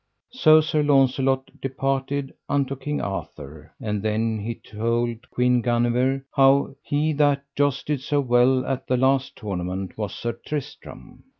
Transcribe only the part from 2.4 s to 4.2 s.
unto King Arthur; and